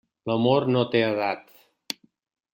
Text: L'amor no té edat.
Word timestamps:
L'amor 0.29 0.65
no 0.75 0.81
té 0.95 1.03
edat. 1.11 1.95